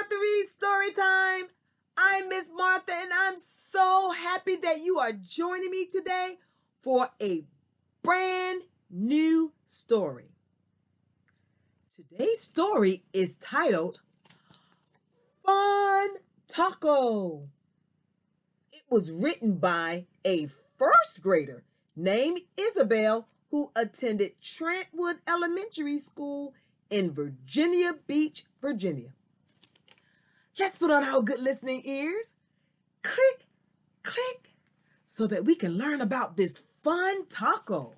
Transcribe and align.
Martha 0.00 0.16
Story 0.48 0.92
Time. 0.92 1.48
I'm 1.96 2.28
Miss 2.30 2.48
Martha, 2.56 2.92
and 2.96 3.10
I'm 3.12 3.34
so 3.70 4.12
happy 4.12 4.56
that 4.56 4.80
you 4.80 4.98
are 4.98 5.12
joining 5.12 5.70
me 5.70 5.84
today 5.84 6.38
for 6.80 7.10
a 7.20 7.44
brand 8.02 8.62
new 8.88 9.52
story. 9.66 10.30
Today's 11.94 12.40
story 12.40 13.04
is 13.12 13.36
titled 13.36 14.00
Fun 15.44 16.08
Taco. 16.48 17.48
It 18.72 18.84
was 18.88 19.10
written 19.10 19.56
by 19.56 20.06
a 20.24 20.48
first 20.78 21.22
grader 21.22 21.64
named 21.94 22.40
Isabel 22.56 23.28
who 23.50 23.70
attended 23.76 24.40
Trantwood 24.40 25.18
Elementary 25.28 25.98
School 25.98 26.54
in 26.88 27.12
Virginia 27.12 27.96
Beach, 28.06 28.44
Virginia. 28.62 29.10
Let's 30.60 30.76
put 30.76 30.90
on 30.90 31.02
our 31.02 31.22
good 31.22 31.40
listening 31.40 31.80
ears. 31.86 32.34
Click, 33.02 33.46
click, 34.02 34.52
so 35.06 35.26
that 35.26 35.46
we 35.46 35.54
can 35.54 35.78
learn 35.78 36.02
about 36.02 36.36
this 36.36 36.60
fun 36.82 37.26
taco. 37.28 37.94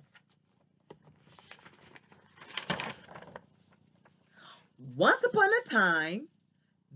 Once 4.94 5.24
upon 5.24 5.48
a 5.48 5.68
time, 5.68 6.28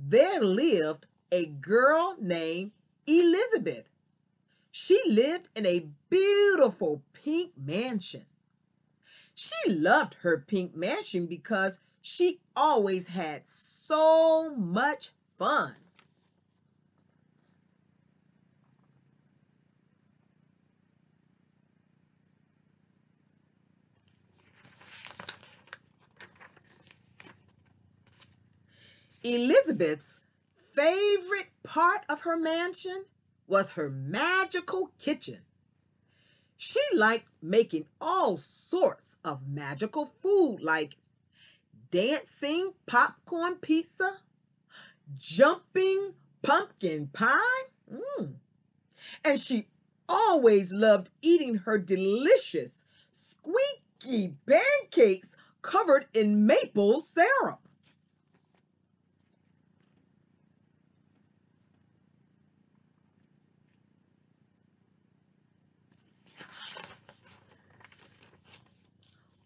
there 0.01 0.41
lived 0.41 1.07
a 1.33 1.47
girl 1.47 2.15
named 2.21 2.71
Elizabeth. 3.09 3.89
She 4.71 5.01
lived 5.05 5.49
in 5.57 5.67
a 5.67 5.89
beautiful 6.09 7.03
pink 7.13 7.51
mansion. 7.57 8.27
She 9.35 9.57
loved 9.69 10.15
her 10.23 10.45
pink 10.47 10.77
mansion 10.77 11.27
because 11.27 11.81
she 12.01 12.39
always 12.55 13.09
had 13.09 13.49
so 13.49 14.55
much 14.55 15.11
fun. 15.39 15.77
Elizabeth's 29.23 30.21
favorite 30.55 31.49
part 31.65 32.03
of 32.09 32.23
her 32.23 32.37
mansion 32.37 33.07
was 33.49 33.73
her 33.73 33.91
magical 33.91 34.93
kitchen. 35.01 35.41
She 36.57 36.81
liked 36.95 37.27
making 37.43 37.87
all 38.01 38.37
sorts 38.37 39.17
of 39.25 39.49
magical 39.49 40.07
food 40.07 40.59
like 40.63 40.97
dancing 41.91 42.75
popcorn 42.87 43.57
pizza, 43.57 44.19
jumping 45.17 46.15
pumpkin 46.43 47.09
pie. 47.13 47.63
Mm. 47.93 48.35
And 49.25 49.41
she 49.41 49.67
always 50.09 50.73
loved 50.73 51.11
eating 51.23 51.57
her 51.57 51.79
delicious 51.79 52.85
squeaky 53.11 54.37
pancakes 54.47 55.37
covered 55.63 56.07
in 56.15 56.47
maple 56.47 57.01
syrup. 57.01 57.61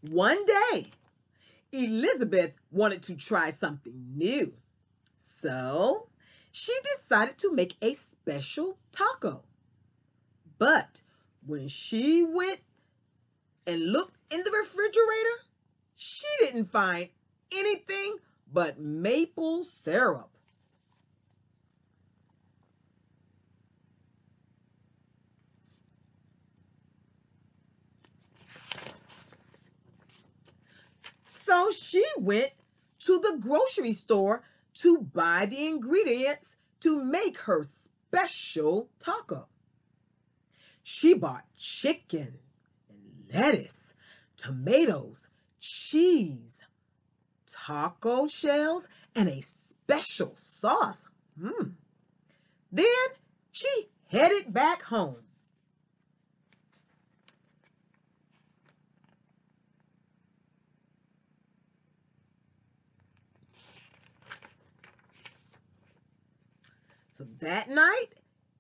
One 0.03 0.45
day, 0.47 0.91
Elizabeth 1.73 2.53
wanted 2.73 3.03
to 3.03 3.17
try 3.17 3.51
something 3.51 4.13
new. 4.17 4.55
So 5.23 6.09
she 6.51 6.73
decided 6.95 7.37
to 7.39 7.53
make 7.53 7.77
a 7.83 7.93
special 7.93 8.79
taco. 8.91 9.43
But 10.59 11.03
when 11.47 11.69
she 11.69 12.23
went 12.23 12.61
and 13.67 13.93
looked 13.93 14.15
in 14.31 14.43
the 14.45 14.51
refrigerator, 14.51 15.45
she 15.95 16.27
didn't 16.39 16.71
find 16.71 17.11
anything 17.53 18.17
but 18.51 18.81
maple 18.81 19.63
syrup. 19.63 20.31
So 31.29 31.71
she 31.73 32.05
went 32.17 32.53
to 33.01 33.19
the 33.19 33.37
grocery 33.39 33.93
store 33.93 34.43
to 34.81 34.99
buy 34.99 35.47
the 35.47 35.67
ingredients 35.67 36.57
to 36.81 37.05
make 37.05 37.39
her 37.41 37.63
special 37.63 38.89
taco. 38.99 39.47
She 40.83 41.13
bought 41.13 41.45
chicken 41.57 42.39
and 42.89 43.33
lettuce, 43.33 43.95
tomatoes, 44.37 45.29
cheese, 45.61 46.63
taco 47.47 48.27
shells, 48.27 48.89
and 49.15 49.29
a 49.29 49.43
special 49.43 50.33
sauce. 50.35 51.11
Mm. 51.39 51.73
Then 52.73 52.87
she 53.53 53.91
headed 54.09 54.53
back 54.53 54.83
home. 54.85 55.17
So 67.21 67.27
that 67.41 67.69
night, 67.69 68.15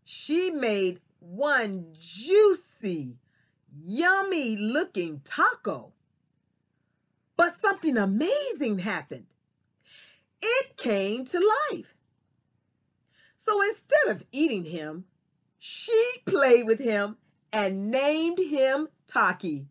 she 0.04 0.50
made 0.50 1.00
one 1.18 1.94
juicy, 1.98 3.16
yummy 3.82 4.54
looking 4.54 5.22
taco. 5.24 5.94
But 7.38 7.54
something 7.54 7.96
amazing 7.96 8.80
happened. 8.80 9.28
It 10.42 10.76
came 10.76 11.24
to 11.24 11.54
life. 11.70 11.94
So 13.34 13.62
instead 13.62 14.08
of 14.08 14.26
eating 14.30 14.66
him, 14.66 15.06
she 15.58 16.16
played 16.26 16.66
with 16.66 16.80
him 16.80 17.16
and 17.54 17.90
named 17.90 18.40
him 18.40 18.88
Taki. 19.06 19.68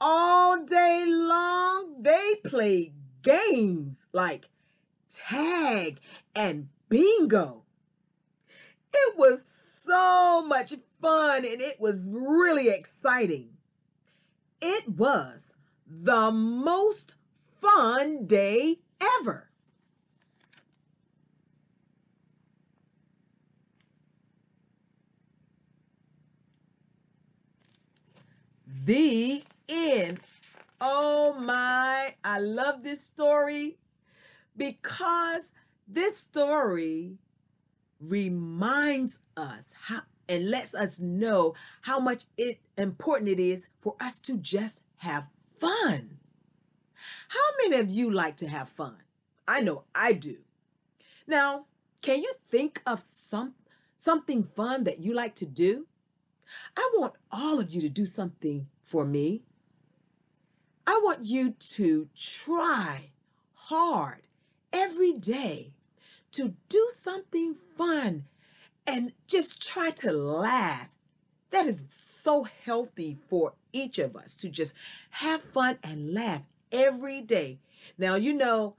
All 0.00 0.64
day 0.64 1.04
long, 1.06 1.96
they 2.00 2.36
played 2.46 2.94
games 3.20 4.06
like 4.14 4.48
tag 5.10 6.00
and 6.34 6.68
bingo. 6.88 7.64
It 8.92 9.16
was 9.16 9.44
so 9.84 10.44
much 10.46 10.74
fun 11.00 11.44
and 11.44 11.60
it 11.60 11.76
was 11.80 12.08
really 12.10 12.68
exciting. 12.68 13.50
It 14.60 14.88
was 14.88 15.52
the 15.86 16.30
most 16.30 17.16
fun 17.60 18.26
day 18.26 18.80
ever. 19.20 19.50
The 28.84 29.42
end. 29.68 30.20
Oh 30.80 31.34
my, 31.38 32.14
I 32.22 32.38
love 32.38 32.82
this 32.82 33.02
story 33.02 33.78
because 34.56 35.52
this 35.86 36.16
story 36.18 37.18
reminds 38.00 39.20
us 39.36 39.74
how 39.82 40.02
and 40.28 40.50
lets 40.50 40.74
us 40.74 40.98
know 40.98 41.54
how 41.82 42.00
much 42.00 42.24
it 42.36 42.58
important 42.76 43.28
it 43.28 43.38
is 43.38 43.68
for 43.80 43.94
us 44.00 44.18
to 44.18 44.36
just 44.36 44.80
have 44.98 45.28
fun. 45.58 46.18
How 47.28 47.40
many 47.62 47.80
of 47.80 47.90
you 47.90 48.10
like 48.10 48.36
to 48.38 48.48
have 48.48 48.68
fun? 48.68 48.96
I 49.46 49.60
know 49.60 49.84
I 49.94 50.12
do. 50.12 50.38
Now, 51.26 51.66
can 52.02 52.20
you 52.20 52.32
think 52.48 52.82
of 52.86 53.00
some 53.00 53.54
something 53.96 54.42
fun 54.42 54.84
that 54.84 54.98
you 54.98 55.14
like 55.14 55.34
to 55.36 55.46
do? 55.46 55.86
I 56.76 56.90
want 56.96 57.14
all 57.30 57.58
of 57.60 57.72
you 57.72 57.80
to 57.80 57.88
do 57.88 58.06
something 58.06 58.66
for 58.82 59.04
me. 59.04 59.42
I 60.86 61.00
want 61.02 61.26
you 61.26 61.54
to 61.74 62.08
try 62.16 63.10
hard 63.54 64.22
every 64.72 65.12
day 65.12 65.75
to 66.36 66.54
do 66.68 66.88
something 66.92 67.54
fun 67.76 68.24
and 68.86 69.12
just 69.26 69.66
try 69.66 69.90
to 69.90 70.12
laugh. 70.12 70.88
That 71.50 71.66
is 71.66 71.84
so 71.88 72.44
healthy 72.64 73.16
for 73.28 73.54
each 73.72 73.98
of 73.98 74.16
us 74.16 74.36
to 74.36 74.48
just 74.48 74.74
have 75.10 75.40
fun 75.40 75.78
and 75.82 76.12
laugh 76.12 76.46
every 76.70 77.22
day. 77.22 77.58
Now, 77.96 78.16
you 78.16 78.34
know, 78.34 78.76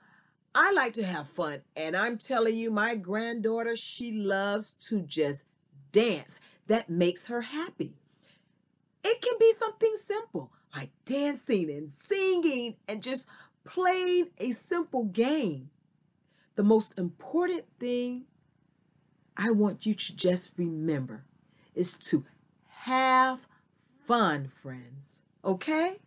I 0.53 0.71
like 0.71 0.93
to 0.93 1.03
have 1.03 1.27
fun, 1.29 1.61
and 1.75 1.95
I'm 1.95 2.17
telling 2.17 2.55
you, 2.55 2.71
my 2.71 2.95
granddaughter, 2.95 3.75
she 3.75 4.11
loves 4.11 4.73
to 4.89 5.01
just 5.01 5.45
dance. 5.91 6.39
That 6.67 6.89
makes 6.89 7.27
her 7.27 7.41
happy. 7.41 7.93
It 9.03 9.21
can 9.21 9.33
be 9.39 9.51
something 9.53 9.95
simple 9.95 10.51
like 10.75 10.89
dancing 11.05 11.71
and 11.71 11.89
singing 11.89 12.75
and 12.87 13.01
just 13.01 13.27
playing 13.63 14.29
a 14.37 14.51
simple 14.51 15.05
game. 15.05 15.69
The 16.57 16.63
most 16.63 16.97
important 16.97 17.65
thing 17.79 18.25
I 19.37 19.51
want 19.51 19.85
you 19.85 19.93
to 19.93 20.15
just 20.15 20.53
remember 20.57 21.23
is 21.75 21.93
to 21.93 22.25
have 22.79 23.47
fun, 24.05 24.49
friends. 24.49 25.21
Okay? 25.45 25.97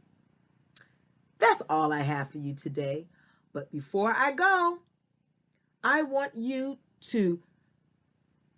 That's 1.39 1.63
all 1.71 1.93
I 1.93 2.01
have 2.01 2.33
for 2.33 2.39
you 2.39 2.53
today. 2.53 3.07
But 3.53 3.71
before 3.71 4.13
I 4.13 4.33
go, 4.33 4.81
I 5.85 6.03
want 6.03 6.33
you 6.35 6.79
to 7.03 7.39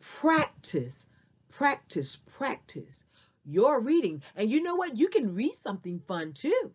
practice, 0.01 1.09
practice, 1.51 2.17
practice 2.17 3.05
your 3.45 3.83
reading. 3.83 4.23
And 4.35 4.51
you 4.51 4.63
know 4.63 4.77
what? 4.77 4.97
You 4.97 5.09
can 5.09 5.35
read 5.35 5.55
something 5.55 6.01
fun 6.01 6.33
too. 6.33 6.73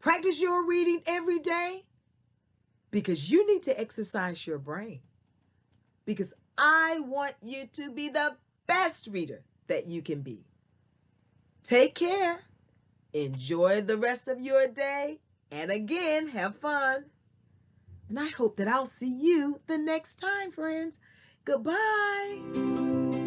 Practice 0.00 0.40
your 0.40 0.66
reading 0.66 1.02
every 1.06 1.38
day 1.38 1.84
because 2.94 3.28
you 3.28 3.44
need 3.52 3.60
to 3.64 3.78
exercise 3.78 4.46
your 4.46 4.56
brain. 4.56 5.00
Because 6.04 6.32
I 6.56 7.00
want 7.00 7.34
you 7.42 7.66
to 7.72 7.90
be 7.90 8.08
the 8.08 8.36
best 8.68 9.08
reader 9.08 9.42
that 9.66 9.88
you 9.88 10.00
can 10.00 10.20
be. 10.20 10.44
Take 11.64 11.96
care. 11.96 12.42
Enjoy 13.12 13.80
the 13.80 13.96
rest 13.96 14.28
of 14.28 14.40
your 14.40 14.68
day. 14.68 15.18
And 15.50 15.72
again, 15.72 16.28
have 16.28 16.54
fun. 16.54 17.06
And 18.08 18.20
I 18.20 18.28
hope 18.28 18.58
that 18.58 18.68
I'll 18.68 18.86
see 18.86 19.12
you 19.12 19.60
the 19.66 19.76
next 19.76 20.20
time, 20.20 20.52
friends. 20.52 21.00
Goodbye. 21.44 23.23